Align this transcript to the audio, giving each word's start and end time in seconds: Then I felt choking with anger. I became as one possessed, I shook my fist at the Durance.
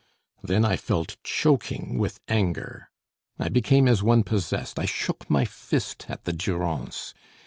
Then 0.41 0.65
I 0.65 0.77
felt 0.77 1.17
choking 1.23 1.99
with 1.99 2.21
anger. 2.27 2.89
I 3.37 3.49
became 3.49 3.87
as 3.87 4.01
one 4.01 4.23
possessed, 4.23 4.79
I 4.79 4.85
shook 4.85 5.29
my 5.29 5.45
fist 5.45 6.05
at 6.09 6.23
the 6.23 6.33
Durance. 6.33 7.13